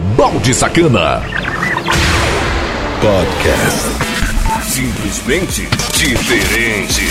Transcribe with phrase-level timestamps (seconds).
[0.00, 1.22] Balde Sacana.
[3.00, 3.88] Podcast.
[4.62, 7.02] Simplesmente diferente.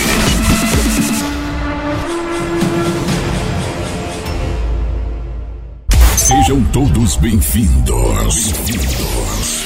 [6.16, 8.52] Sejam todos bem-vindos.
[8.52, 9.64] Bem-vindos.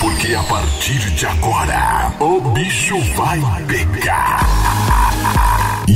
[0.00, 4.40] Porque a partir de agora, o bicho vai pegar.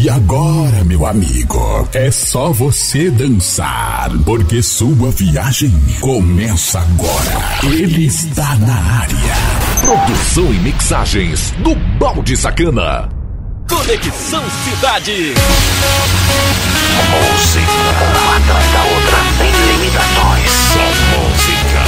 [0.04, 7.58] E agora, meu amigo, é só você dançar, porque sua viagem começa agora.
[7.62, 9.34] Ele está na área.
[9.80, 13.08] Produção e mixagens do Balde Sacana.
[13.66, 15.32] Conexão Cidade.
[17.08, 20.50] Música, uma atrás da outra, sem limitações.
[20.74, 20.84] Só
[21.16, 21.83] música.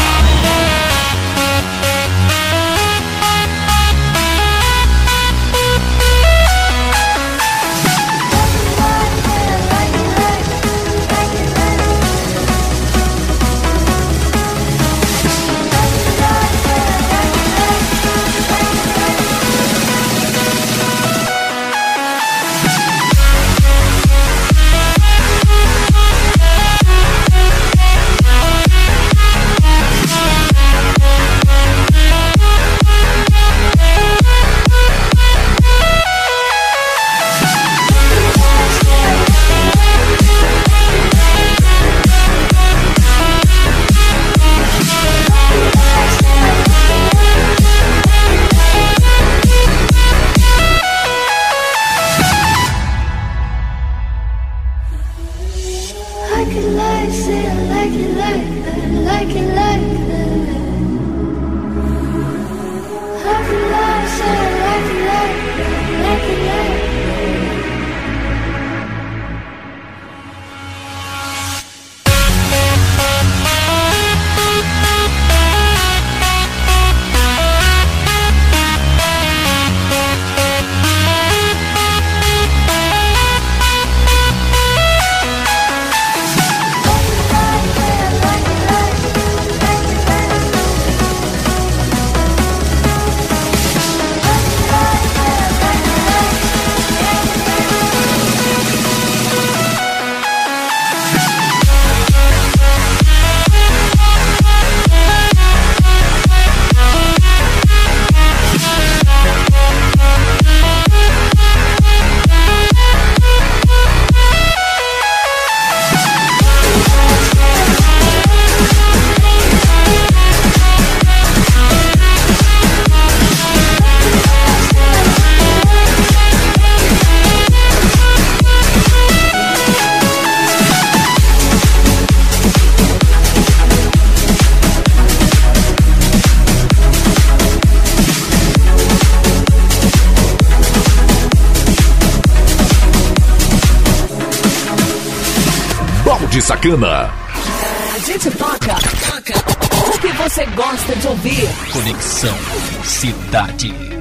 [146.68, 151.48] A gente toca, toca o que você gosta de ouvir.
[151.72, 152.36] Conexão
[152.82, 153.95] Cidade.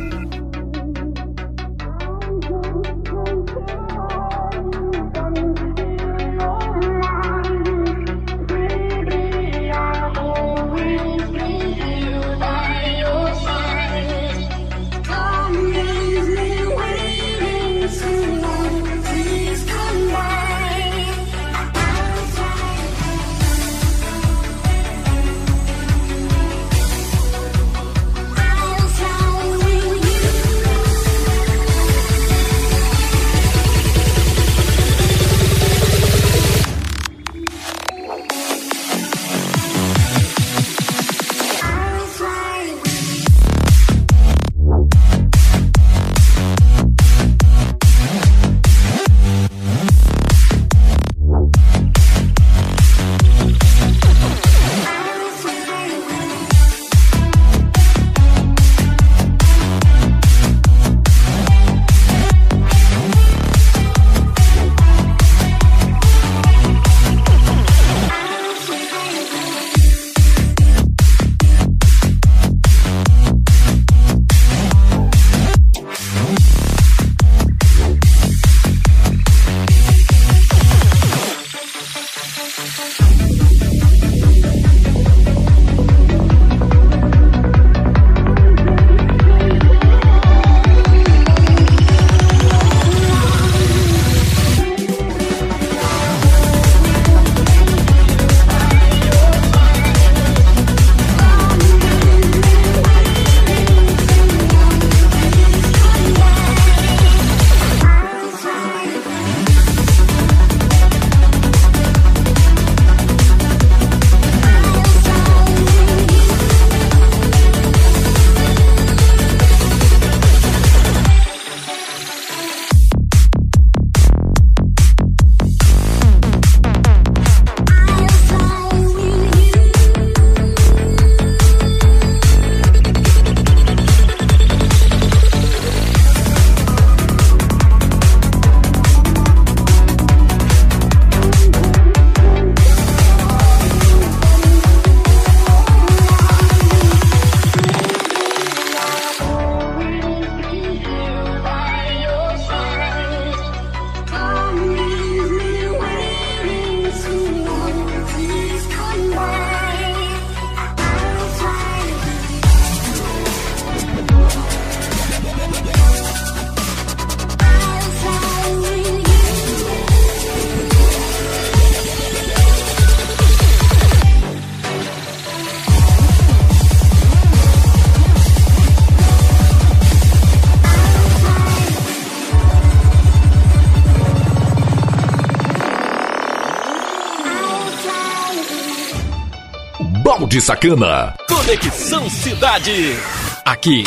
[190.45, 191.15] Sacana.
[191.27, 192.95] Conexão Cidade.
[193.44, 193.83] Aqui,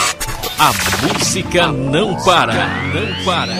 [0.58, 0.72] a
[1.06, 2.52] música não para.
[2.92, 3.54] Não para.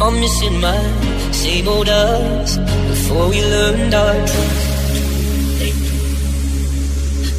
[0.00, 1.86] I'm missing my same old
[2.88, 4.74] before we learned our truth.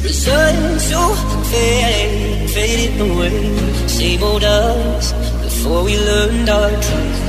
[0.06, 1.14] So
[1.50, 3.85] fade, fading away.
[3.96, 5.12] disabled us
[5.42, 7.20] before we learned our truth.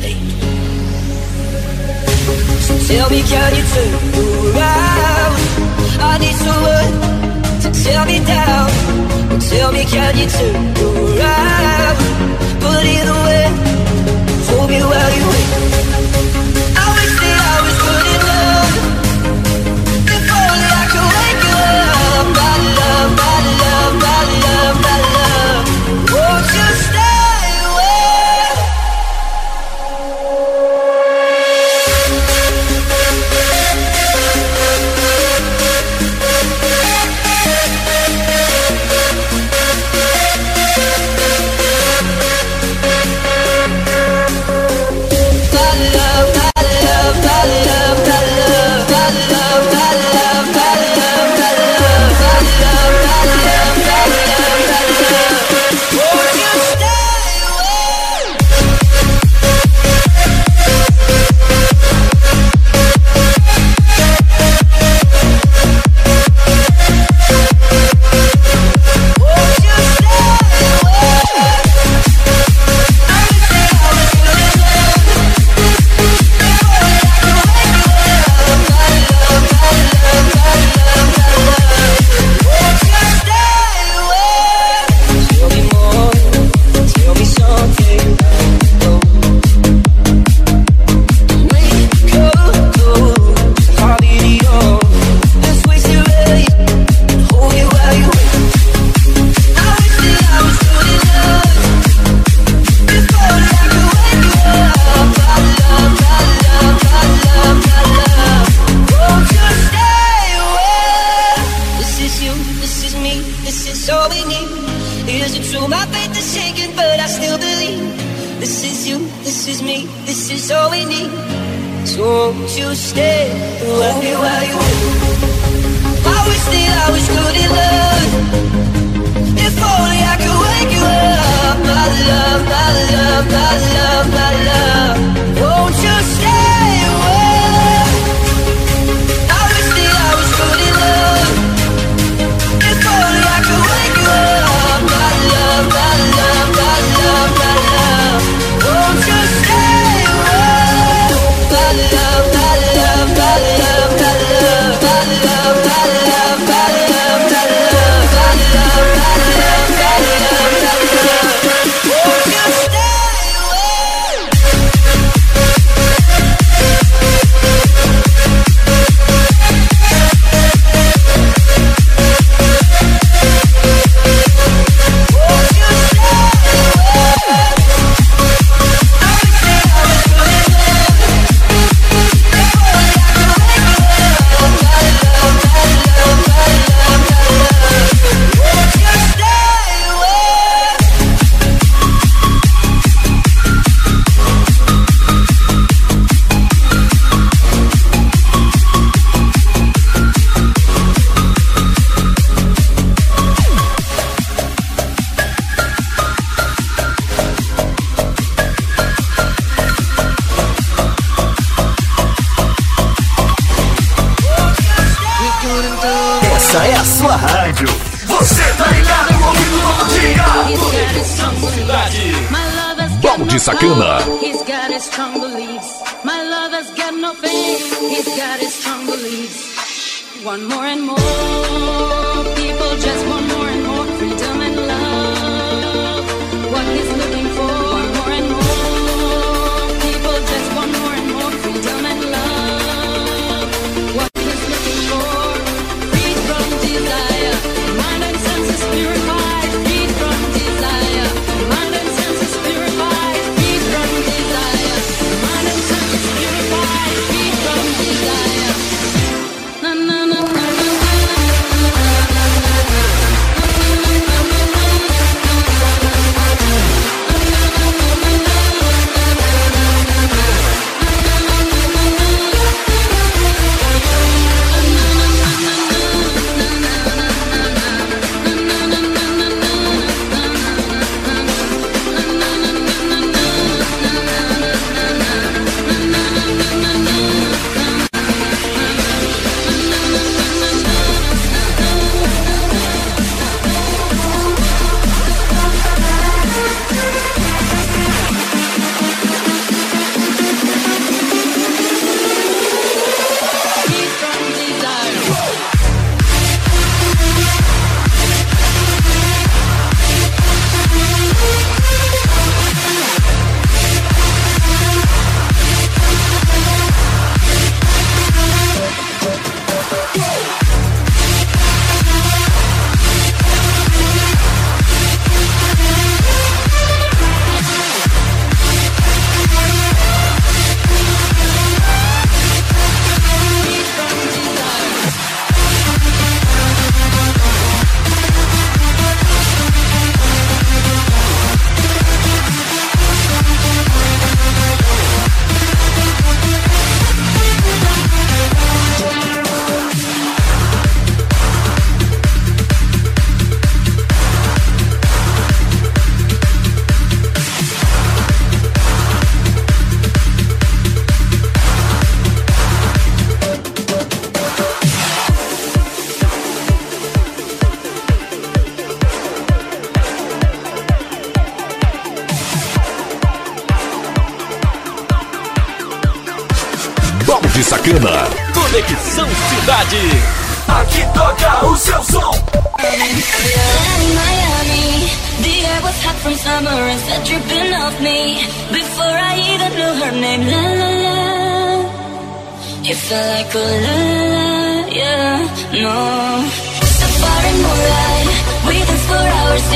[0.00, 0.16] Hey.
[2.66, 3.92] So tell me, can you turn
[4.56, 5.36] around?
[6.00, 6.94] I need someone
[7.64, 8.70] to tear me down.
[9.40, 10.56] Tell me, can you turn
[10.88, 11.96] around?
[12.64, 13.44] Put it away.
[14.48, 15.83] Hold me while you wait.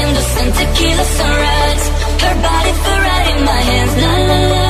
[0.02, 1.86] in the sun, tequila sunrise
[2.22, 4.67] Her body Ferrari in my hands, la la la.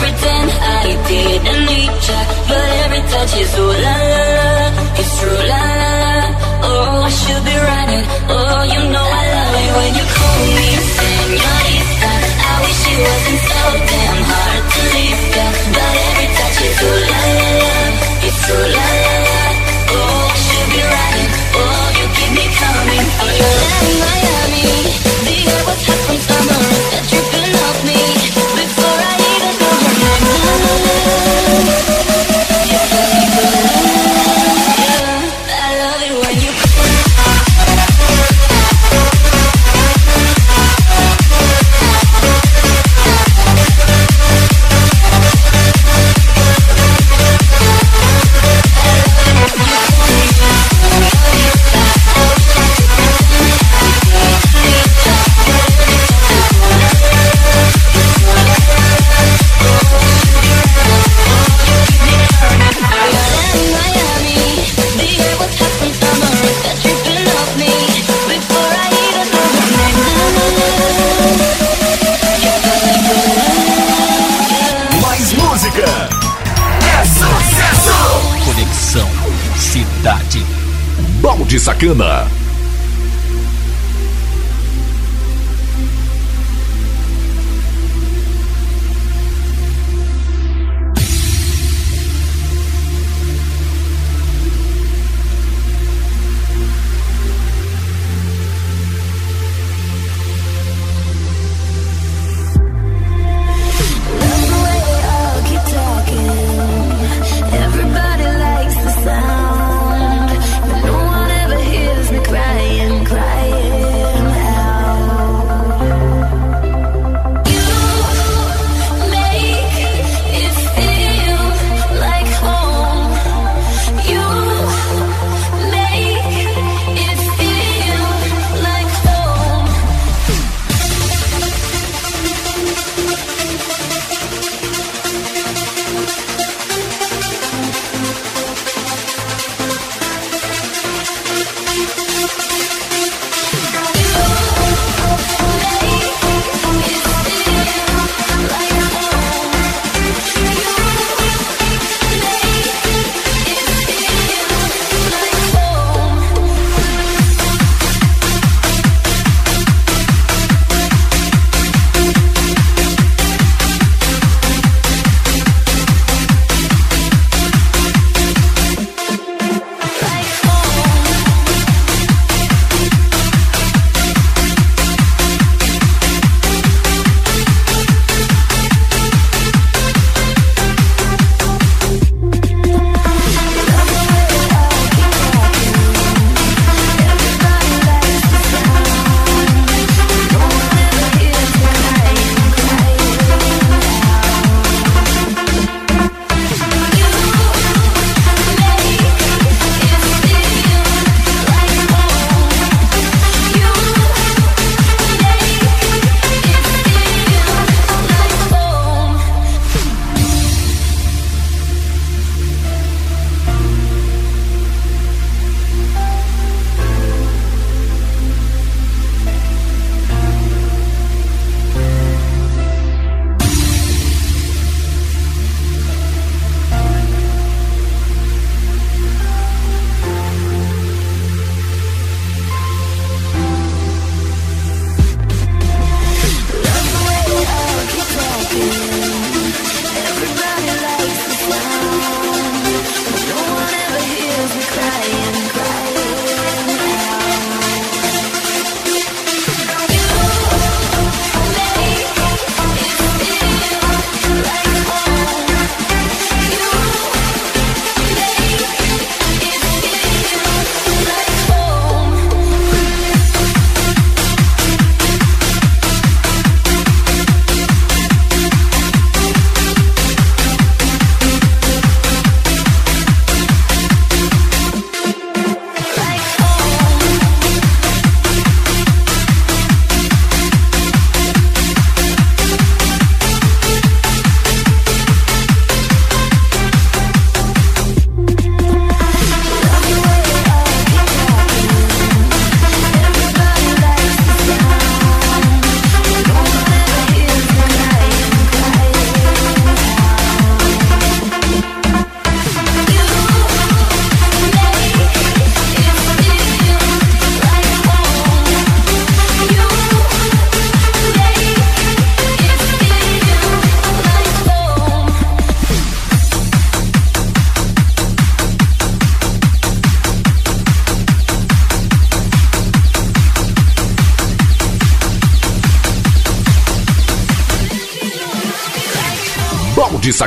[0.00, 0.48] pretend
[0.80, 4.09] I didn't need ya But every touch is all I
[81.90, 82.39] 什么？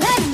[0.00, 0.33] chocolate.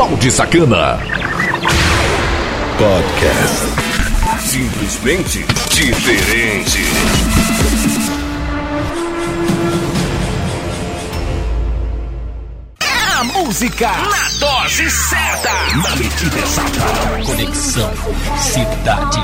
[0.00, 0.98] Balde Sacana.
[2.78, 3.66] Podcast.
[4.40, 6.80] Simplesmente diferente.
[12.80, 15.52] A música na dose certa.
[15.76, 17.26] Na medida exata.
[17.26, 17.92] Conexão
[18.38, 19.20] Cidade.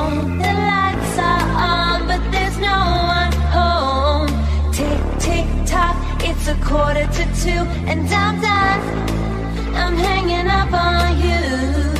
[6.29, 9.36] It's a quarter to two and I'm done.
[9.79, 11.96] I'm hanging up on you.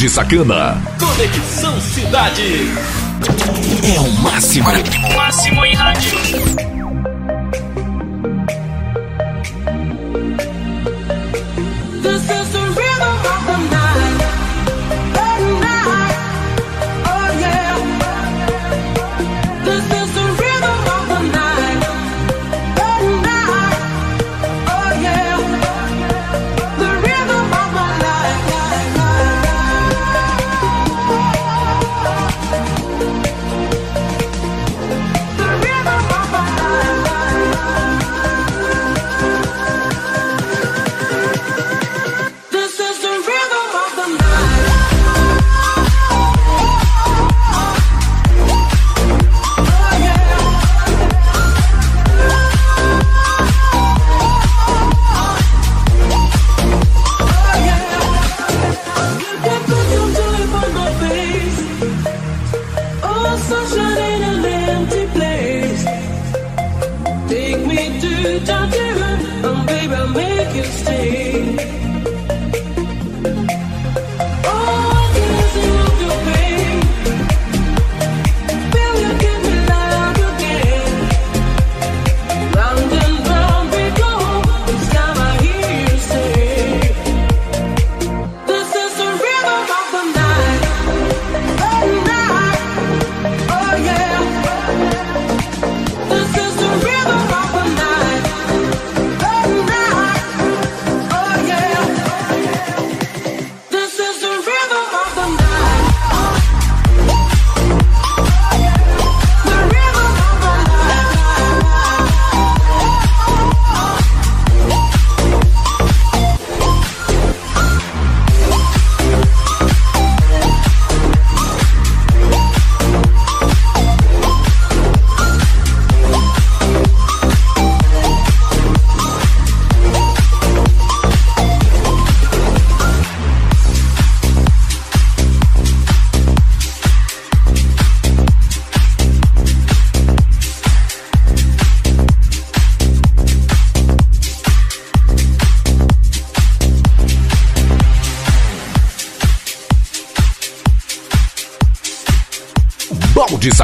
[0.00, 0.82] de Sacana.
[0.98, 2.70] Conexão Cidade.
[3.84, 4.66] É o máximo.
[5.14, 6.69] Máximo em rádio.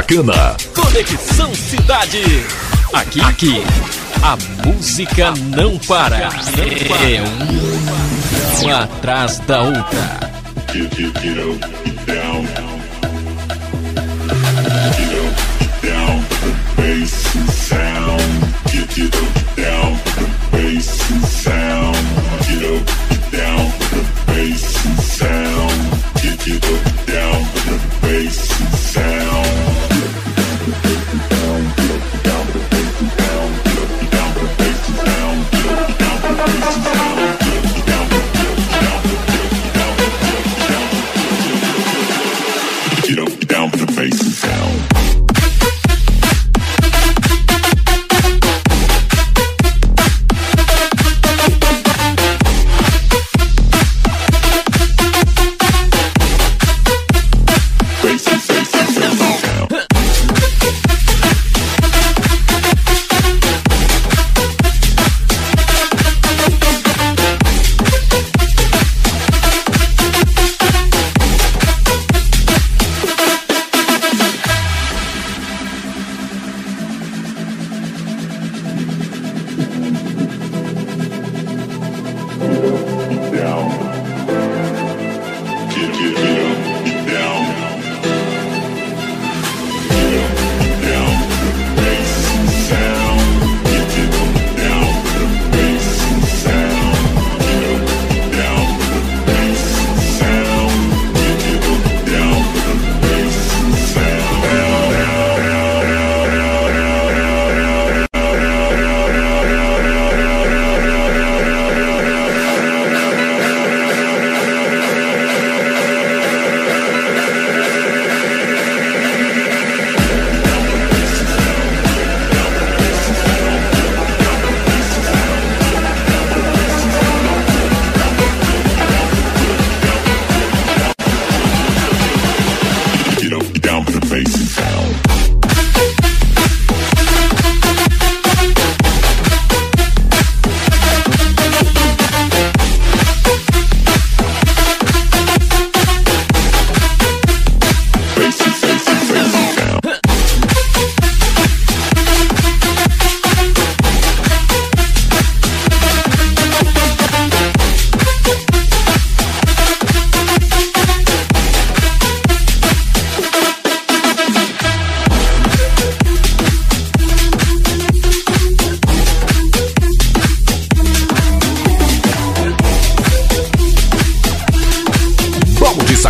[0.06, 0.56] Sacana.
[0.72, 2.22] Conexão Cidade.
[2.92, 3.64] Aqui, aqui.
[4.22, 6.28] A música não para.
[7.02, 7.24] É
[8.62, 10.30] uma atrás da outra.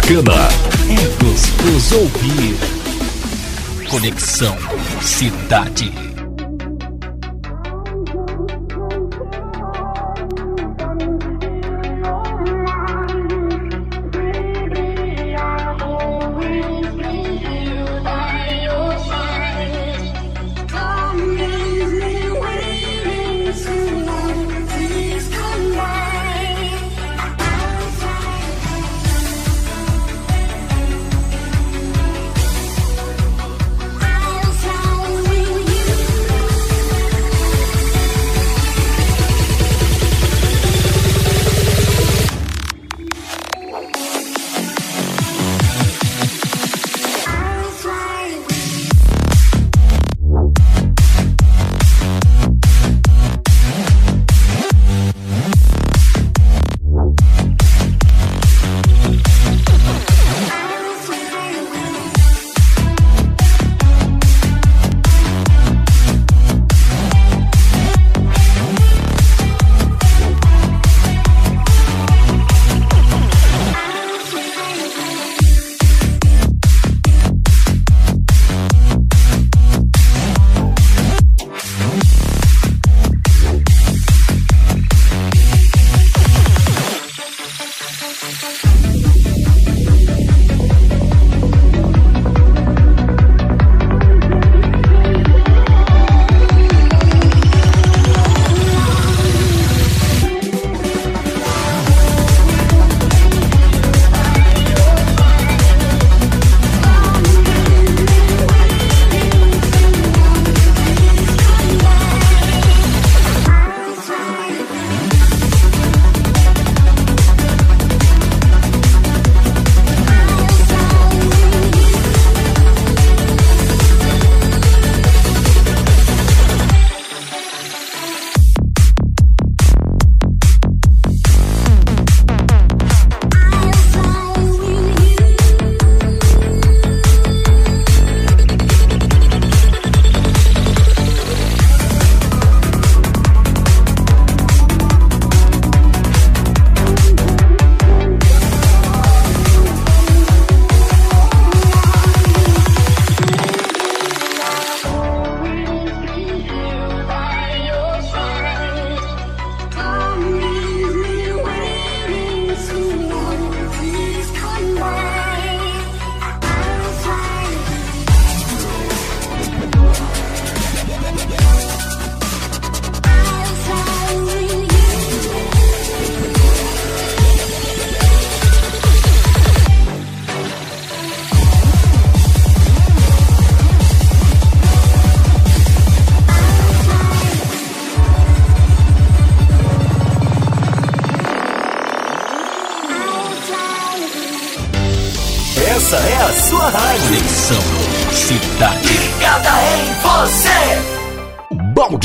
[0.06, 0.48] Americana.
[0.88, 2.56] É gostoso ouvir.
[3.88, 4.56] Conexão
[5.02, 6.05] Cidade.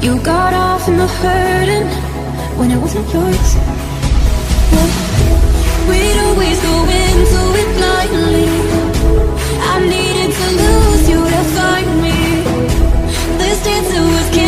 [0.00, 1.88] You got off in the hurting
[2.58, 3.48] when it wasn't yours.
[5.88, 8.48] We'd always go into it blindly.
[9.72, 12.16] I needed to lose you to find me.
[13.38, 14.45] This dance was.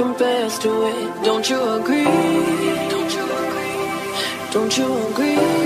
[0.00, 1.24] confess to it.
[1.24, 2.04] Don't you agree?
[2.92, 4.52] Don't you agree?
[4.54, 5.59] Don't you agree?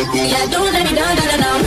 [0.00, 1.59] Yeah, do let me down, down, down.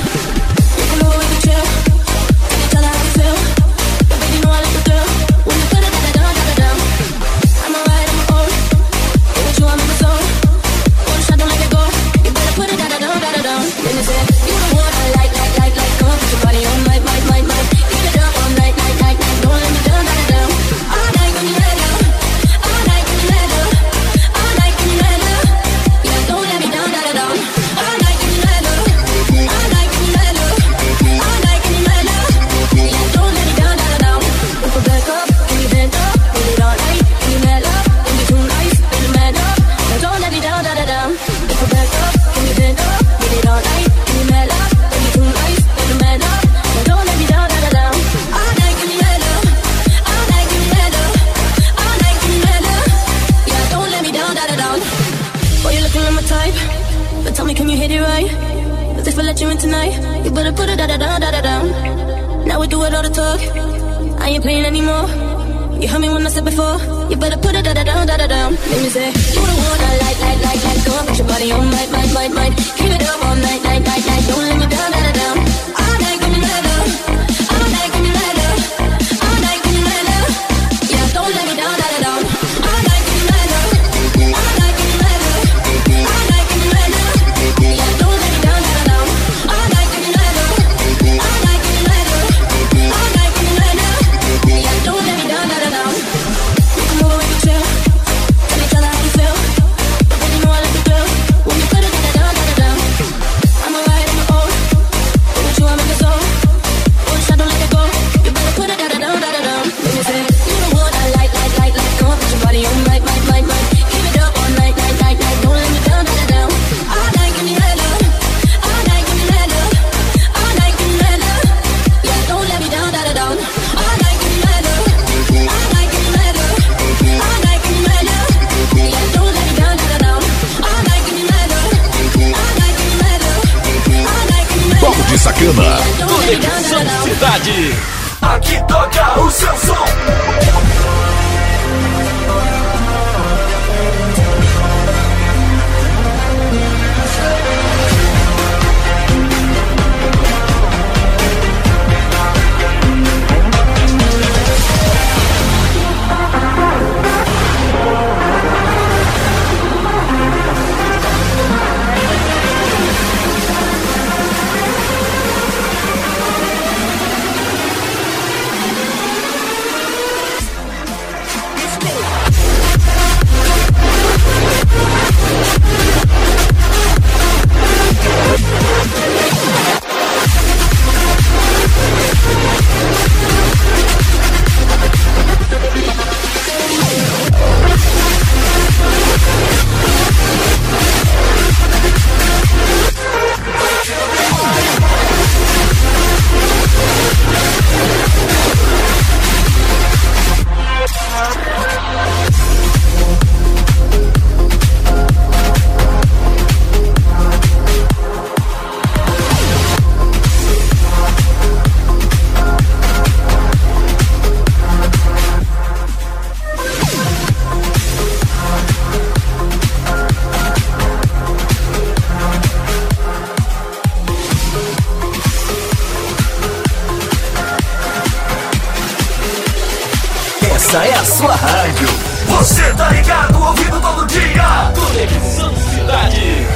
[231.24, 231.88] sua rádio.
[232.28, 234.71] Você tá ligado, ouvindo todo dia.
[234.76, 236.47] Conexão é Cidade.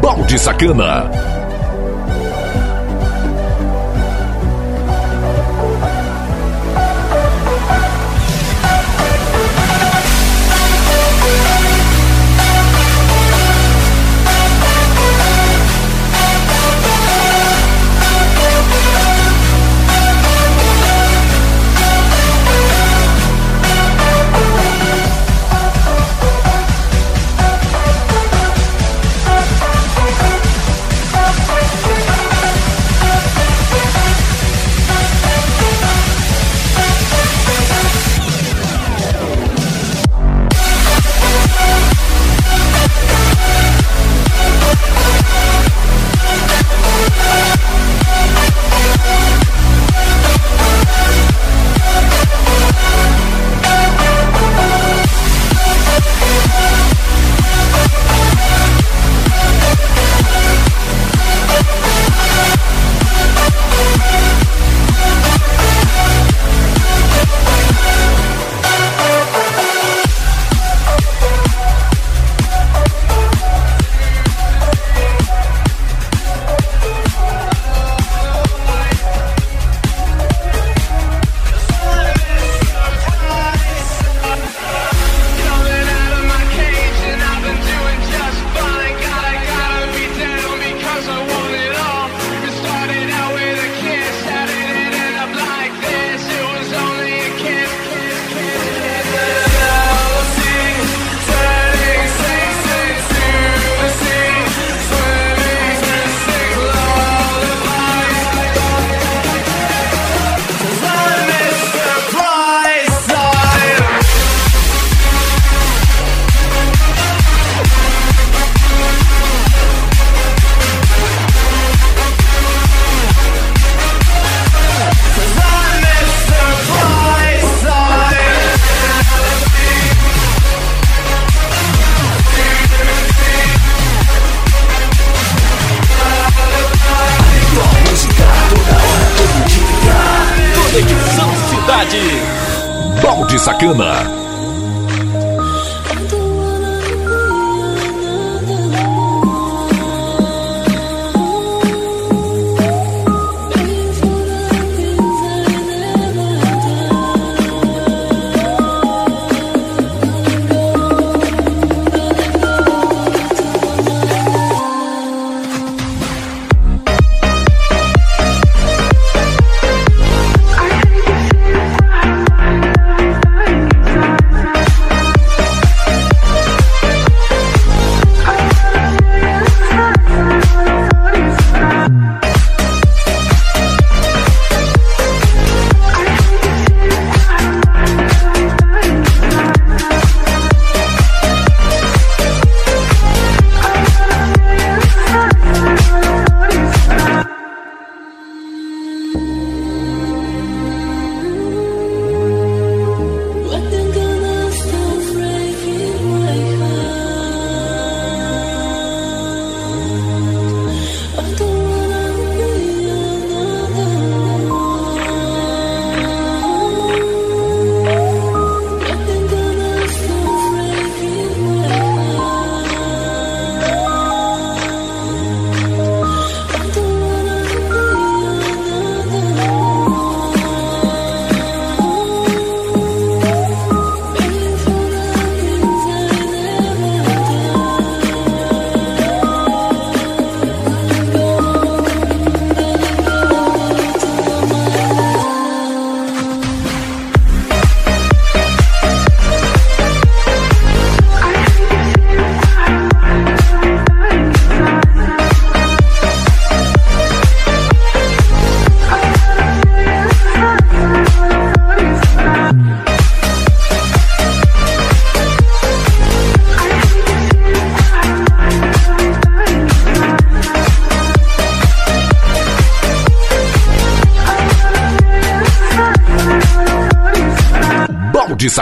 [0.00, 1.29] Balde Sacana.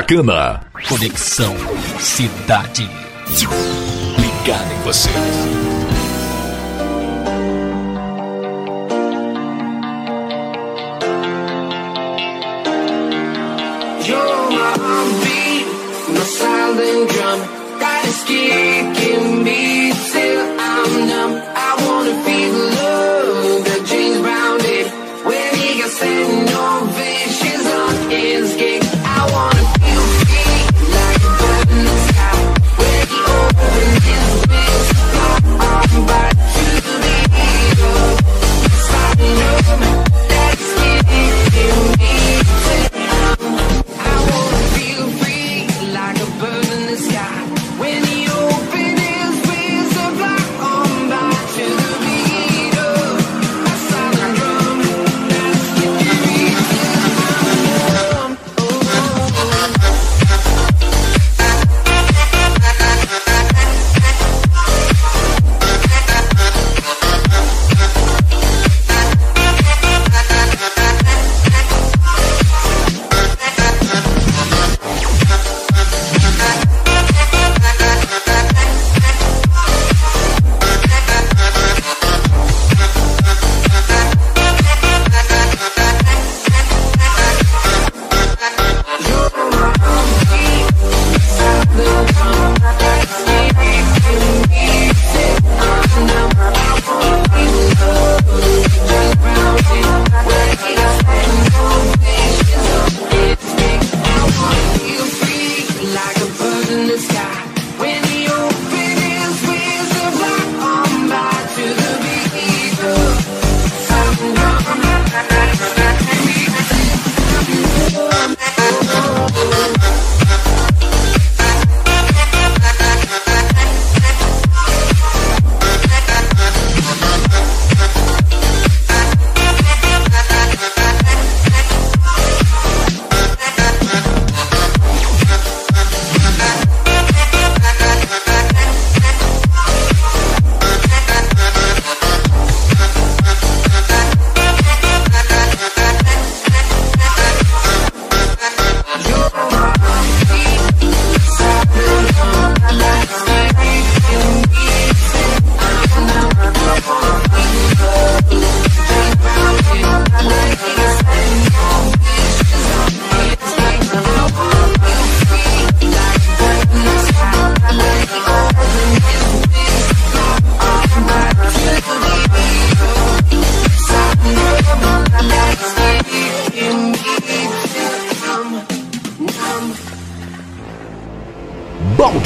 [0.08, 0.62] Sacana.
[0.88, 1.54] Conexão
[2.00, 2.88] Cidade.
[4.18, 5.10] Ligado em você.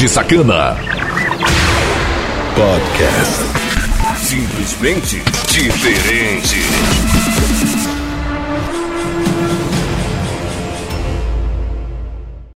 [0.03, 0.76] De Sacana.
[2.57, 3.40] Podcast.
[4.16, 6.57] Simplesmente diferente.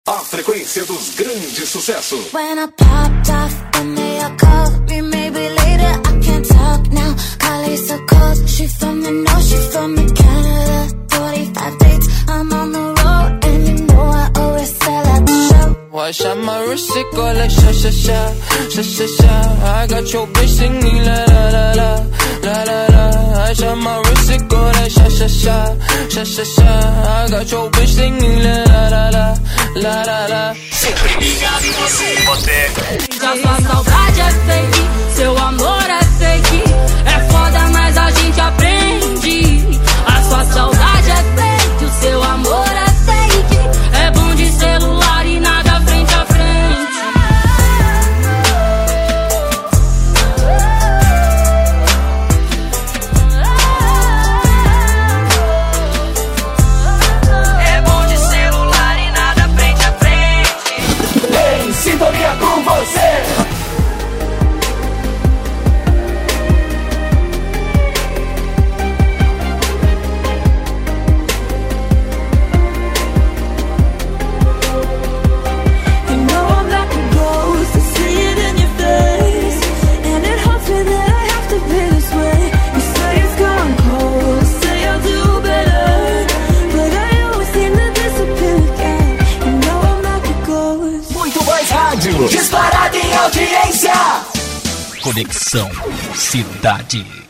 [0.08, 2.32] A frequência dos grandes sucessos.
[2.32, 5.02] When I popped off, then they all called me.
[5.02, 7.14] Maybe later I can't talk now.
[7.38, 8.48] Callie's so cold.
[8.48, 10.45] She from the north, she from the Canada.
[16.06, 18.32] Watch out my wrist, it go like sha sha sha,
[18.70, 19.34] sha sha sha.
[19.66, 21.90] I got your bitch singing la la la la,
[22.46, 23.04] la la la.
[23.34, 25.74] Watch out my wrist, it go like sha sha sha,
[26.08, 26.70] sha sha sha.
[27.10, 29.34] I got your bitch singing la la la la,
[29.74, 30.54] la la la.
[30.70, 32.70] Sempre ligado em você, você.
[33.20, 36.65] Já sua saudade é fake, seu amor é fake.
[95.16, 95.70] Conexão
[96.14, 97.25] Cidade.